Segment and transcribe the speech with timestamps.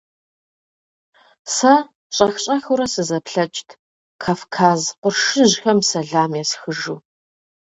[1.55, 1.73] Сэ
[2.15, 3.69] щӀэх-щӀэхыурэ сызэплъэкӀт,
[4.23, 6.97] Кавказ къуршыжьхэм сэлам есхыжу.